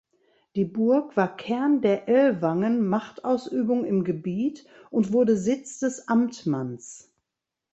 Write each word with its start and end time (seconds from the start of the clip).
Die 0.55 0.65
Burg 0.65 1.15
war 1.15 1.37
Kern 1.37 1.83
der 1.83 2.09
Ellwangen 2.09 2.87
Machtausübung 2.87 3.85
im 3.85 4.03
Gebiet 4.03 4.65
und 4.89 5.11
wurde 5.13 5.37
Sitz 5.37 5.77
des 5.77 6.07
Amtmanns. 6.07 7.11